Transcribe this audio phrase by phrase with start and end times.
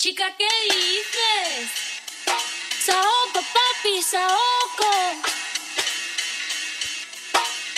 [0.00, 1.70] Chica, ¿qué dices?
[2.86, 4.90] Saoco, papi, saoco.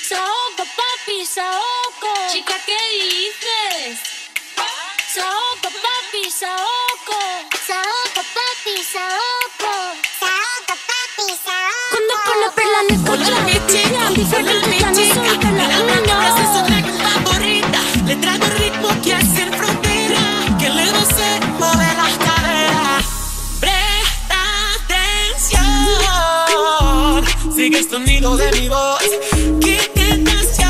[0.00, 2.32] Saoco, papi, saoco.
[2.32, 4.00] Chica, ¿qué dices?
[5.14, 7.18] Saoco, papi, saoco.
[7.66, 9.72] Saoco, papi, saoco.
[10.18, 11.90] Saoco, papi, saoco.
[11.90, 12.80] Cuando con la perla
[13.12, 15.05] Hola mi chica, hola mi
[27.56, 29.00] sigue el sonido de mi voz.
[29.62, 30.68] ¡Qué tentación!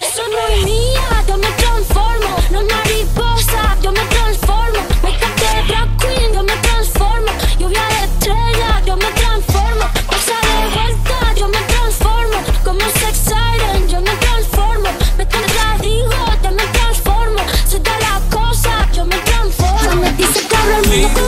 [0.00, 2.36] Eso no es mía, yo me transformo.
[2.50, 4.80] No mariposa, yo me transformo.
[5.02, 7.30] Me capté drag queen, yo me transformo.
[7.58, 9.84] Lluvia de estrella, yo me transformo.
[10.06, 12.38] Cosa de vuelta, yo me transformo.
[12.64, 14.88] Como sex siren, yo me transformo.
[15.18, 16.10] Me contradigo,
[16.42, 17.40] yo me transformo.
[17.68, 20.00] Soy de la cosa, yo me transformo.
[20.00, 21.25] Me dice que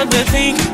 [0.00, 0.69] overthink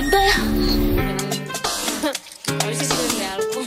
[0.00, 0.30] bebé
[2.46, 3.66] A ver si sirve de algo.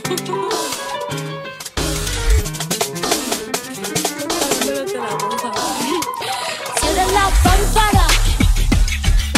[6.80, 8.06] Cierra la pámpara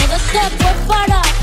[0.09, 1.23] No te prepara.
[1.23, 1.34] Cierra